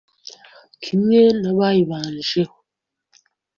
[0.83, 2.55] kimwe n,abayibanjeho